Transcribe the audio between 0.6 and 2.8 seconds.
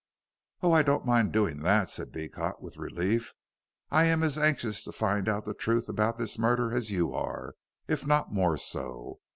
"Oh, I don't mind doing that," said Beecot, with